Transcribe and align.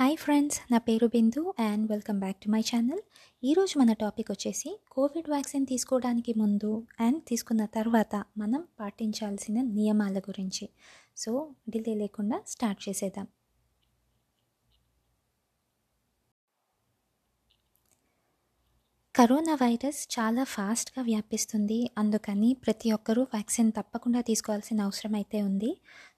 Hi 0.00 0.16
friends 0.16 0.58
నా 0.72 0.78
పేరు 0.78 1.06
Bindu 1.06 1.54
and 1.58 1.90
welcome 1.90 2.20
back 2.20 2.38
to 2.44 2.50
my 2.50 2.60
channel 2.60 3.00
ఈరోజు 3.42 3.78
మన 3.78 3.92
టాపిక్ 3.92 4.30
వచ్చేసి 4.30 4.70
కోవిడ్ 4.90 5.28
వ్యాక్సిన్ 5.28 5.66
తీసుకోవడానికి 5.66 6.32
ముందు 6.32 6.70
అండ్ 7.00 7.20
తీసుకున్న 7.28 7.64
తర్వాత 7.66 8.14
మనం 8.38 8.62
పాటించాల్సిన 8.80 9.56
నియమాల 9.62 10.18
గురించి. 10.18 10.68
సో 11.16 11.32
డిలే 11.68 11.94
లేకుండా 11.94 12.38
స్టార్ట్ 12.46 12.88
చేసేద్దాం. 12.88 13.28
కరోనా 19.14 19.54
వైరస్ 19.54 20.00
చాలా 20.14 20.42
ఫాస్ట్గా 20.44 21.02
వ్యాపిస్తుంది. 21.02 21.78
అందుకని 21.98 22.50
ప్రతి 22.64 22.88
ఒక్కరూ 22.92 23.22
వ్యాక్సిన్ 23.22 23.70
తప్పకుండా 23.72 24.20
తీసుకోవాల్సిన 24.20 24.78
అవసరం 24.80 25.14
అయితే 25.14 25.38
ఉంది. 25.42 25.70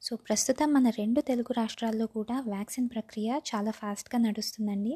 సో 0.03 0.17
ప్రస్తుతం 0.17 0.69
మన 0.73 0.91
రెండు 0.99 1.21
తెలుగు 1.21 1.53
రాష్ట్రాల్లో 1.53 2.07
కూడా 2.07 2.37
వ్యాక్సిన్ 2.49 2.89
ప్రక్రియ 2.89 3.41
చాలా 3.51 3.71
ఫాస్ట్గా 3.71 4.19
నడుస్తుందండి. 4.19 4.93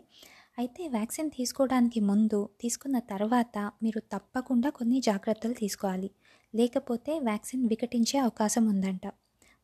అయితే 0.58 0.82
వ్యాక్సిన్ 0.88 1.30
తీసుకోవడానికి 1.30 2.00
ముందు 2.00 2.40
తీసుకున్న 2.60 2.98
తర్వాత 3.12 3.56
మీరు 3.82 4.02
తప్పకుండా 4.14 4.70
కొన్ని 4.70 5.00
జాగ్రత్తలు 5.00 5.54
తీసుకోవాలి. 5.54 6.10
లేకపోతే 6.54 7.14
వ్యాక్సిన్ 7.20 7.64
వికటించే 7.68 8.18
అవకాశం 8.18 8.66
ఉందంట. 8.66 9.06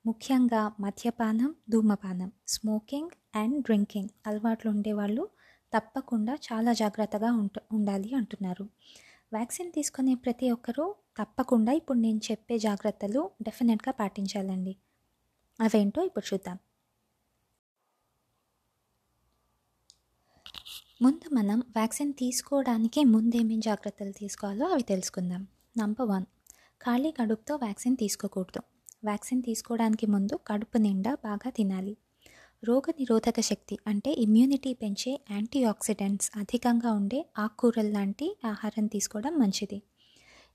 ముఖ్యంగా 0.05 0.63
మద్యపానం 0.81 1.55
ధూమపానం 1.69 2.33
స్మోకింగ్ 2.49 3.13
అండ్ 3.35 3.59
డ్రింకింగ్ 3.63 4.13
అలవాట్లు 4.27 4.71
ఉండేవాళ్ళు 4.71 5.25
తప్పకుండా 5.73 6.35
చాలా 6.47 6.73
జాగ్రత్తగా 6.73 7.31
ఉంట 7.33 7.57
ఉండాలి 7.73 8.15
అంటున్నారు. 8.15 8.67
వ్యాక్సిన్ 9.33 9.73
తీసుకునే 9.73 10.15
ప్రతి 10.15 10.51
ఒక్కరూ 10.51 10.87
తప్పకుండా 11.19 11.73
ఇప్పుడు 11.73 11.99
నేను 11.99 12.21
చెప్పే 12.31 12.59
జాగ్రత్తలు 12.59 13.23
డెఫినెట్గా 13.43 13.93
పాటించాలండి. 13.93 14.75
అవేంటో 15.59 16.03
ఇప్పుడు 16.03 16.27
చూద్దాం. 16.35 16.59
ముందు 21.01 21.35
మనం 21.35 21.59
వ్యాక్సిన్ 21.71 22.13
తీసుకోవడానికి 22.13 23.05
ముందేమేం 23.05 23.61
జాగ్రత్తలు 23.61 24.13
తీసుకోవాలో 24.13 24.67
అవి 24.67 24.83
తెలుసుకుందాం. 24.83 25.43
నంబర్ 25.77 26.09
వన్ 26.09 26.27
ఖాళీ 26.81 27.11
కడుపుతో 27.11 27.57
వ్యాక్సిన్ 27.57 27.97
తీసుకోకూడదు. 27.97 28.63
వ్యాక్సిన్ 29.05 29.43
తీసుకోవడానికి 29.43 30.07
ముందు 30.07 30.37
కడుపు 30.47 30.79
నిండా 30.79 31.15
బాగా 31.25 31.51
తినాలి. 31.51 31.95
రోగ 32.65 32.83
నిరోధక 32.99 33.41
శక్తి 33.41 33.79
అంటే 33.87 34.11
ఇమ్యూనిటీ 34.11 34.73
పెంచే 34.73 35.21
యాంటీ 35.31 35.65
ఆక్సిడెంట్స్ 35.65 36.31
అధికంగా 36.37 36.93
ఉండే 36.93 37.27
ఆకుకూరలు 37.39 37.91
లాంటి 37.91 38.37
ఆహారం 38.45 38.87
తీసుకోవడం 38.87 39.39
మంచిది. 39.39 39.83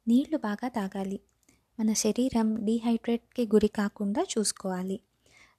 నీళ్ళు 0.07 0.37
బాగా 0.37 0.67
తాగాలి. 0.67 1.19
మన 1.79 1.93
శరీరం 1.93 2.65
డీహైడ్రేట్కి 2.65 3.45
గురి 3.45 3.67
కాకుండా 3.67 4.21
చూసుకోవాలి. 4.21 4.99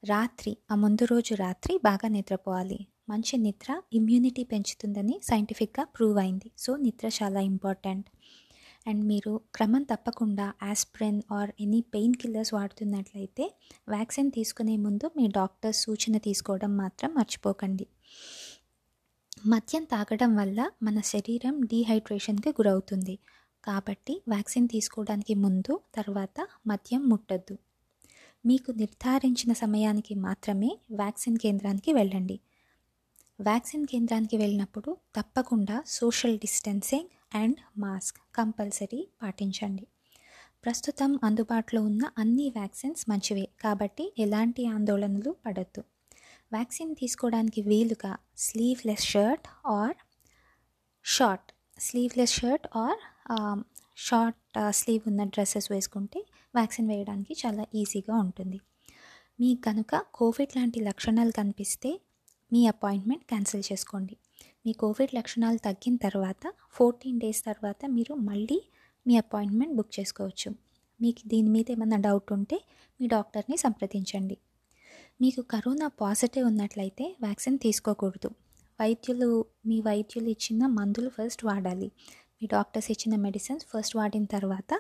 రాత్రి 0.05 0.57
ఆ 0.71 0.75
ముందు 0.75 1.05
రోజు 1.05 1.35
రాత్రి 1.35 1.79
బాగా 1.85 2.09
నిద్రపోవాలి. 2.09 2.87
మంచి 3.09 3.37
నిద్ర 3.37 3.83
ఇమ్యూనిటీ 3.93 4.45
పెంచుతుందని 4.45 5.21
సైంటిఫిక్గా 5.23 5.85
ప్రూవ్ 5.85 6.19
అయింది. 6.19 6.51
సో 6.59 6.77
నిద్ర 6.77 7.11
చాలా 7.23 7.41
ఇంపార్టెంట్ 7.41 8.09
అండ్ 8.89 9.05
మీరు 9.05 9.41
క్రమం 9.55 9.83
తప్పకుండా 9.83 10.53
aspirin 10.63 11.23
or 11.33 11.51
any 11.61 11.81
pain 11.95 12.15
killers 12.15 12.55
వాడుతున్నట్లయితే 12.55 13.45
vaccine 13.89 14.31
తీసుకునే 14.31 14.77
ముందు 14.77 15.11
మీ 15.17 15.27
డాక్టర్ 15.27 15.75
సూచన 15.75 16.19
తీసుకోవడం 16.19 16.77
మాత్రం 16.77 17.15
మర్చిపోకండి. 17.15 17.87
మద్యం 19.47 19.85
తాగడం 19.85 20.37
వల్ల 20.37 20.71
మన 20.83 21.01
శరీరం 21.01 21.61
డీహైడ్రేషన్కి 21.61 22.49
గురవుతుంది. 22.49 23.19
కాబట్టి 23.65 24.23
వ్యాక్సిన్ 24.29 24.69
తీసుకోవడానికి 24.69 25.35
ముందు 25.35 25.81
తర్వాత 25.95 26.49
మద్యం 26.67 27.09
ముట్టద్దు. 27.09 27.59
మీకు 28.47 28.71
నిర్ధారించిన 28.71 29.53
సమయానికి 29.53 30.15
మాత్రమే 30.15 30.79
వ్యాక్సిన్ 30.91 31.39
కేంద్రానికి 31.39 31.93
వెళ్ళండి. 31.93 32.41
వ్యాక్సిన్ 33.41 33.85
కేంద్రానికి 33.87 34.37
వెళ్ళినప్పుడు 34.37 34.91
తప్పకుండా 35.17 35.83
social 35.87 36.39
distancing 36.39 37.11
and 37.35 37.59
mask 37.79 38.19
compulsory 38.35 39.01
పాటించండి. 39.23 39.85
ప్రస్తుతం 40.65 41.11
అందుబాటులో 41.25 41.81
ఉన్న 41.83 42.05
అన్ని 42.19 42.47
వ్యాక్సిన్స్ 42.57 43.03
మంచివే 43.11 43.49
కాబట్టి 43.63 44.05
ఎలాంటి 44.19 44.67
ఆందోళనలు 44.67 45.37
పడద్దు. 45.47 45.83
వ్యాక్సిన్ 46.53 46.93
తీసుకోవడానికి 46.95 47.63
వీలుగా 47.63 48.13
sleeveless 48.37 49.07
shirt 49.07 49.49
or 49.67 49.97
short 51.05 51.53
sleeveless 51.81 52.35
shirt 52.41 52.67
or 52.77 53.01
short 53.97 54.41
sleeve 54.71 55.03
ఉన్న 55.07 55.23
డ్రెస్సెస్ 55.25 55.73
వేసుకుంటే 55.73 56.21
వ్యాక్సిన్ 56.55 56.89
వేయడానికి 56.89 57.33
చాలా 57.47 57.67
ఈజీగా 57.75 58.15
ఉంటుంది. 58.17 58.59
మీకు 59.41 59.61
కనుక 59.61 60.03
కోవిడ్ 60.15 60.55
లాంటి 60.57 60.79
లక్షణాలు 60.81 61.31
కనిపిస్తే 61.31 61.91
మీ 62.53 62.67
అపాయింట్మెంట్ 62.67 63.25
క్యాన్సిల్ 63.25 63.63
చేసుకోండి. 63.73 64.15
మీ 64.67 64.73
కోవిడ్ 64.73 65.15
లక్షణాలు 65.15 65.59
తగ్గిన 65.59 65.97
తర్వాత 65.97 66.53
ఫోర్టీన్ 66.71 67.21
డేస్ 67.21 67.45
తర్వాత 67.45 67.81
మీరు 67.87 68.15
మళ్ళీ 68.15 68.59
మీ 69.07 69.17
అపాయింట్మెంట్ 69.17 69.75
బుక్ 69.77 70.01
చేసుకోవచ్చు. 70.01 70.51
మీకు 71.01 71.23
దీని 71.29 71.51
మీద 71.51 71.71
ఏమైనా 71.71 71.97
డౌట్ 71.97 72.33
ఉంటే 72.33 72.57
మీ 73.01 73.07
డాక్టర్ని 73.07 73.57
సంప్రదించండి. 73.57 74.39
మీకు 75.21 75.41
కరోనా 75.43 75.87
పాజిటివ్ 75.87 76.47
ఉన్నట్లయితే 76.47 77.17
వ్యాక్సిన్ 77.23 77.59
తీసుకోకూడదు. 77.59 78.31
వైద్యులు 78.81 79.45
మీ 79.67 79.81
వైద్యులు 79.81 80.29
ఇచ్చిన 80.29 80.67
మందులు 80.67 81.11
ఫస్ట్ 81.11 81.45
వాడాలి. 81.45 81.93
మీ 82.43 82.47
డాక్టర్స్ 82.47 82.91
ఇచ్చిన 82.91 83.15
మెడిసిన్స్ 83.17 83.67
ఫస్ట్ 83.67 83.97
వాడిన 83.97 84.25
తర్వాత 84.25 84.73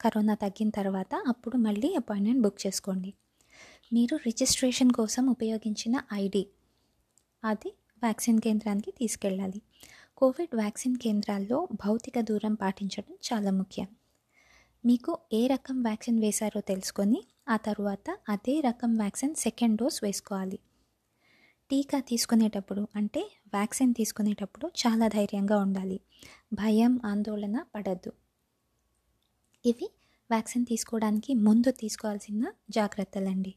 కరోనా 0.00 0.34
తగ్గిన 0.34 0.70
తర్వాత 0.70 1.14
అప్పుడు 1.26 1.56
మళ్ళీ 1.56 1.94
అపాయింట్మెంట్ 1.94 2.42
బుక్ 2.42 2.66
చేసుకోండి. 2.66 3.14
మీరు 3.92 4.16
రిజిస్ట్రేషన్ 4.16 4.90
కోసం 4.90 5.26
ఉపయోగించిన 5.26 6.00
ఐడి. 6.14 6.48
అది 7.44 7.68
వ్యాక్సిన్ 8.02 8.40
కేంద్రానికి 8.40 8.90
తీసుకెళ్ళాలి. 8.90 9.62
కోవిడ్ 10.16 10.56
వ్యాక్సిన్ 10.56 10.96
కేంద్రాల్లో 10.96 11.68
భౌతిక 11.72 12.20
దూరం 12.20 12.54
పాటించడం 12.54 13.14
చాలా 13.14 13.50
ముఖ్యం. 13.50 13.86
మీకు 14.84 15.18
ఏ 15.32 15.46
రకం 15.46 15.82
వ్యాక్సిన్ 15.82 16.20
వేశారో 16.20 16.60
తెలుసుకొని 16.60 17.24
ఆ 17.48 17.56
తర్వాత 17.56 18.18
అదే 18.28 18.60
రకం 18.60 18.96
వ్యాక్సిన్ 18.96 19.34
సెకండ్ 19.34 19.76
డోస్ 19.76 20.04
వేసుకోవాలి. 20.04 20.58
టీకా 21.70 22.00
తీసుకునేటప్పుడు 22.00 22.88
అంటే 22.96 23.20
వ్యాక్సిన్ 23.54 23.94
తీసుకునేటప్పుడు 23.94 24.66
చాలా 24.66 25.08
ధైర్యంగా 25.08 25.58
ఉండాలి. 25.58 26.00
భయం 26.52 27.00
ఆందోళన 27.04 27.64
పడద్దు. 27.74 28.12
ఇవి 29.66 29.90
వ్యాక్సిన్ 30.30 30.66
తీసుకోవడానికి 30.66 31.34
ముందు 31.34 31.70
తీసుకోవాల్సిన 31.70 32.52
జాగ్రత్తలండి. 32.70 33.54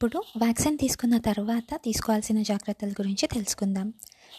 ఇప్పుడు 0.00 0.22
వ్యాక్సిన్ 0.36 0.78
తీసుకున్న 0.78 1.18
తర్వాత 1.18 1.74
తీసుకోవాల్సిన 1.84 2.42
జాగ్రత్తల 2.42 2.88
గురించి 2.88 3.26
తెలుసుకుందాం. 3.26 3.88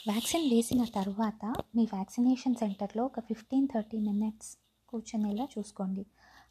వ్యాక్సిన్ 0.07 0.53
వేసిన 0.53 0.83
తర్వాత 0.95 1.53
మీ 1.75 1.83
వ్యాక్సినేషన్ 1.83 2.55
సెంటర్లో 2.55 3.05
ఒక 3.05 3.19
ఫిఫ్టీన్ 3.19 3.67
థర్టీ 3.73 3.99
మినిట్స్ 3.99 4.57
కూర్చునేలా 4.89 5.47
చూసుకోండి. 5.57 6.05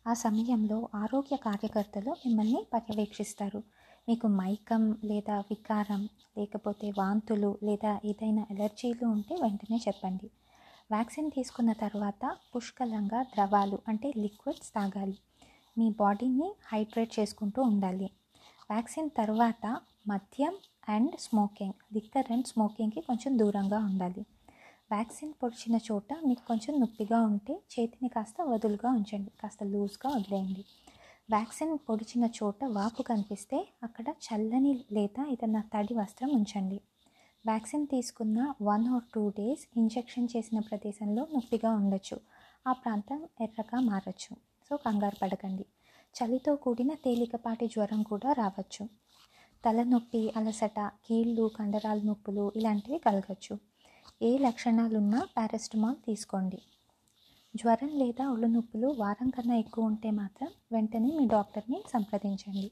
ఆ 0.06 0.14
సమయంలో 0.14 0.88
ఆరోగ్య 0.94 1.36
కార్యకర్తలు 1.36 2.10
మిమ్మల్ని 2.10 2.66
పర్యవేక్షిస్తారు. 2.74 3.62
మీకు 4.08 4.26
మైకం 4.26 4.98
లేదా 5.04 5.38
వికారం 5.38 6.08
లేకపోతే 6.38 6.90
వాంతులు 6.98 7.58
లేదా 7.62 8.00
ఏదైనా 8.04 8.46
ఎలర్జీలు 8.50 9.06
ఉంటే 9.06 9.34
వెంటనే 9.42 9.76
చెప్పండి. 9.88 10.30
వ్యాక్సిన్ 10.90 11.30
తీసుకున్న 11.30 11.72
తర్వాత 11.72 12.36
పుష్కలంగా 12.56 13.22
ద్రవాలు 13.22 13.78
అంటే 13.88 14.12
లిక్విడ్స్ 14.16 14.70
తాగాలి. 14.70 15.18
మీ 15.78 15.90
బాడీని 15.90 16.54
హైడ్రేట్ 16.72 17.20
చేసుకుంటూ 17.20 17.62
ఉండాలి. 17.62 18.10
వ్యాక్సిన్ 18.70 19.10
తర్వాత 19.16 19.80
మద్యం 20.08 20.54
అండ్ 20.88 21.10
స్మోకింగ్ 21.20 21.72
లిక్కర్ 21.94 22.32
అండ్ 22.32 22.46
స్మోకింగ్కి 22.46 23.00
కొంచెం 23.00 23.38
దూరంగా 23.38 23.78
ఉండాలి. 23.78 24.20
వ్యాక్సిన్ 24.90 25.32
పొడిచిన 25.42 25.78
చోట 25.92 26.14
మీకు 26.26 26.46
కొంచెం 26.46 26.80
నొప్పిగా 26.80 27.22
ఉంటే 27.22 27.54
చేతిని 27.54 28.08
కాస్త 28.08 28.34
వదులుగా 28.42 28.90
ఉంచండి 28.90 29.30
కాస్త 29.42 29.64
లూజ్గా 29.64 30.12
వదిలేయండి. 30.16 30.64
వ్యాక్సిన్ 31.30 31.78
పొడిచిన 31.88 32.24
చోట 32.24 32.64
వాపు 32.64 33.02
కనిపిస్తే 33.02 33.68
అక్కడ 33.82 34.04
చల్లని 34.08 34.84
లేదా 34.92 35.26
ఏదైనా 35.26 35.60
తడి 35.60 35.94
వస్త్రం 35.94 36.30
ఉంచండి. 36.30 36.80
వ్యాక్సిన్ 37.46 37.86
తీసుకున్న 37.86 38.54
one 38.62 38.88
or 38.88 39.02
two 39.14 39.28
days 39.28 39.78
injection 39.78 40.28
చేసిన 40.36 40.60
ప్రదేశంలో 40.60 41.26
నొప్పిగా 41.34 41.70
ఉండొచ్చు. 41.72 42.20
ఆ 42.68 42.72
ప్రాంతం 42.72 43.28
ఎర్రగా 43.40 43.80
మారచ్చు. 43.80 44.36
సో 44.70 44.76
కంగారు 44.76 45.16
పడకండి. 45.22 45.64
చలితో 46.14 46.56
కూడిన 46.56 46.94
తేలికపాటి 46.94 47.66
జ్వరం 47.66 48.02
కూడా 48.02 48.32
రావచ్చు. 48.32 48.88
తలనొప్పి 49.64 50.32
అలసట 50.36 50.80
కీళ్ళు 51.04 51.50
కండరాల 51.56 52.00
నొప్పులు 52.04 52.52
ఇలాంటివి 52.56 52.98
కలగచ్చు. 52.98 53.58
ఏ 54.22 54.38
లక్షణాలున్నా 54.38 55.28
పారాసిటమాల్ 55.36 55.96
తీసుకోండి. 56.06 56.58
జ్వరం 57.54 57.88
లేదా 57.98 58.28
ఒళ్ళు 58.28 58.46
నొప్పులు 58.46 58.86
వారం 58.98 59.30
కన్నా 59.30 59.54
ఎక్కువ 59.54 59.84
ఉంటే 59.84 60.10
మాత్రం 60.10 60.48
వెంటనే 60.72 61.10
మీ 61.18 61.26
డాక్టర్ని 61.26 61.82
సంప్రదించండి. 61.88 62.70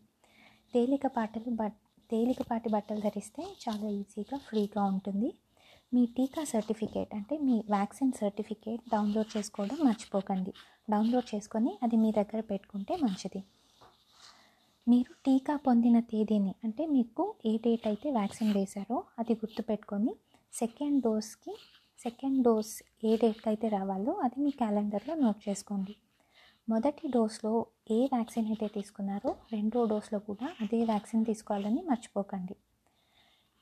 తేలికపాటలు 0.75 1.51
బట్ 1.55 1.79
తేలికపాటి 2.11 2.69
బట్టలు 2.69 3.01
ధరిస్తే 3.01 3.43
చాలా 3.65 3.89
ఈజీగా 3.91 4.39
ఫ్రీగా 4.39 4.85
ఉంటుంది. 4.85 5.31
మీ 5.93 6.03
టీకా 6.17 6.43
సర్టిఫికేట్ 6.53 7.13
అంటే 7.19 7.35
మీ 7.47 7.55
వ్యాక్సిన్ 7.75 8.11
సర్టిఫికేట్ 8.19 8.83
డౌన్లోడ్ 8.95 9.31
చేసుకోవడం 9.37 9.79
మర్చిపోకండి. 9.89 10.53
డౌన్లోడ్ 10.93 11.29
చేసుకొని 11.31 11.73
అది 11.85 11.97
మీ 12.03 12.11
దగ్గర 12.19 12.41
పెట్టుకుంటే 12.51 12.95
మంచిది. 13.05 13.41
మీరు 14.87 15.13
టీకా 15.27 15.55
పొందిన 15.67 15.97
తేదీని 16.11 16.53
అంటే 16.67 16.83
మీకు 16.97 17.25
ఏ 17.51 17.53
డేట్ 17.65 17.87
అయితే 17.93 18.11
వ్యాక్సిన్ 18.19 18.53
వేశారో 18.59 18.99
అది 19.23 19.35
గుర్తుపెట్టుకొని 19.43 20.13
సెకండ్ 20.53 21.01
డోస్కి 21.07 21.55
సెకండ్ 22.05 22.41
డోస్ 22.47 22.75
ఏ 23.09 23.13
డేట్కి 23.23 23.49
అయితే 23.53 23.69
రావాలో 23.79 24.13
అది 24.27 24.39
మీ 24.45 24.53
క్యాలెండర్లో 24.61 25.15
నోట్ 25.25 25.41
చేసుకోండి. 25.49 25.95
మొదటి 26.69 27.07
డోస్లో 27.17 27.53
ఏ 27.97 28.01
వ్యాక్సిన్ 28.15 28.49
అయితే 28.53 28.67
తీసుకున్నారో 28.79 29.31
రెండో 29.57 29.83
డోస్లో 29.93 30.19
కూడా 30.31 30.49
అదే 30.65 30.81
వ్యాక్సిన్ 30.93 31.25
తీసుకోవాలని 31.31 31.83
మర్చిపోకండి. 31.91 32.57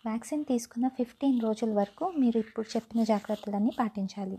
వ్యాక్సిన్ 0.05 0.45
తీసుకున్న 0.45 0.89
ఫిఫ్టీన్ 0.89 1.41
రోజుల 1.41 1.73
వరకు 1.75 2.05
మీరు 2.19 2.39
ఇప్పుడు 2.39 2.67
చెప్పిన 2.77 3.03
జాగ్రత్తలన్నీ 3.03 3.73
పాటించాలి. 3.79 4.39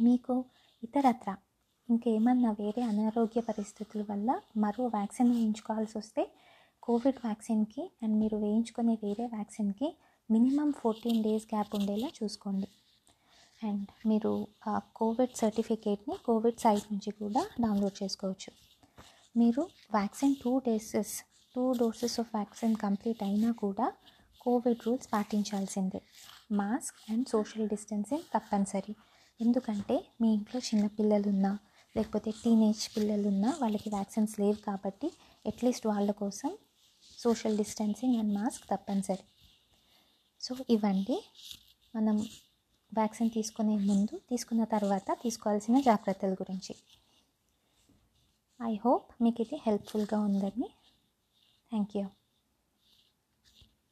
మీకు 0.00 0.44
ఇతరత్ర 0.82 1.36
ఇంకేమన్నా 1.88 2.50
వేరే 2.50 2.82
అనారోగ్య 2.82 3.40
పరిస్థితుల 3.40 4.02
వల్ల 4.10 4.40
మరో 4.56 4.86
వ్యాక్సిన్ 4.86 5.30
వేయించుకోవాల్సి 5.30 5.98
వస్తే 5.98 6.22
కోవిడ్ 6.82 7.18
వ్యాక్సిన్కి 7.24 7.82
అండ్ 8.02 8.16
మీరు 8.18 8.36
వేయించుకునే 8.36 8.94
వేరే 9.04 9.26
వ్యాక్సిన్కి 9.26 9.96
మినిమం 10.30 10.72
ఫోర్టీన్ 10.72 11.22
డేస్ 11.22 11.46
గ్యాప్ 11.54 11.74
ఉండేలా 11.74 12.08
చూసుకోండి. 12.22 12.68
అండ్ 13.62 14.08
మీరు 14.08 14.46
ఆ 14.68 14.80
కోవిడ్ 14.96 15.36
సర్టిఫికేట్ని 15.36 16.16
కోవిడ్ 16.24 16.60
సైట్ 16.60 16.92
నుంచి 16.92 17.10
కూడా 17.10 17.42
డౌన్లోడ్ 17.60 18.02
చేసుకోవచ్చు. 18.02 18.52
మీరు 19.36 19.62
vaccine 19.92 20.34
two 20.44 20.58
doses 20.58 21.14
two 21.54 21.72
doses 21.72 22.20
of 22.20 22.30
vaccine 22.34 22.76
complete 22.76 23.22
అయినా 23.22 23.52
కూడా 23.52 23.86
కోవిడ్ 24.44 24.86
రూల్స్ 24.86 25.08
పాటించాల్సిందే. 25.12 26.02
మాస్క్ 26.52 27.12
అండ్ 27.12 27.28
సోషల్ 27.28 27.68
డిస్టెన్సింగ్ 27.68 28.22
తప్పనిసరి. 28.22 28.96
ఎందుకంటే 29.40 30.06
మీ 30.20 30.34
ఇంట్లో 30.34 30.60
చిన్న 30.60 30.88
ఉన్నా 31.28 31.58
లేకపోతే 31.96 32.30
టీనేజ్ 32.30 32.96
పిల్లలు 32.96 33.28
ఉన్నా 33.28 33.58
వాళ్ళకి 33.62 33.90
వ్యాక్సిన్స్ 33.90 34.40
లేవు 34.40 34.52
కాబట్టి 34.52 35.12
అట్లీస్ట్ 35.46 35.86
వాళ్ళ 35.86 36.10
కోసం 36.10 36.58
సోషల్ 37.18 37.56
డిస్టెన్సింగ్ 37.56 38.16
అండ్ 38.16 38.34
మాస్క్ 38.34 38.64
తప్పనిసరి. 38.64 39.24
సో 40.40 40.56
ఇవ్వండి. 40.70 41.30
మనం 41.96 42.16
వ్యాక్సిన్ 42.94 43.30
తీసుకునే 43.30 43.76
ముందు 43.76 44.20
తీసుకున్న 44.30 44.64
తర్వాత 44.64 45.18
తీసుకోవాల్సిన 45.22 45.80
జాగ్రత్తల 45.80 46.32
గురించి. 46.32 46.76
ఐ 48.62 48.76
హోప్ 48.84 49.22
మీకు 49.22 49.42
ఇది 49.42 49.56
హెల్ప్ఫుల్గా 49.66 50.20
ఉందని 50.20 50.68
థ్యాంక్ 51.70 51.96
యూ 51.96 52.06